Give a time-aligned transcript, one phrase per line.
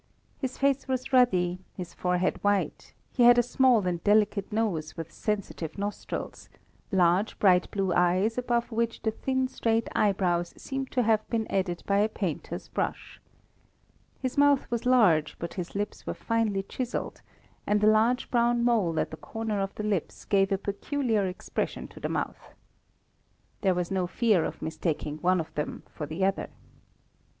[0.39, 5.11] His face was ruddy, his forehead white, he had a small and delicate nose, with
[5.11, 6.49] sensitive nostrils,
[6.91, 11.83] large bright blue eyes, above which the thin straight eyebrows seemed to have been added
[11.85, 13.21] by a painter's brush.
[14.19, 17.21] His mouth was large, but his lips were finely chiselled,
[17.67, 21.87] and a large brown mole at the corner of the lips gave a peculiar expression
[21.89, 22.55] to the mouth.
[23.61, 26.49] There was no fear of mistaking one of them for the other.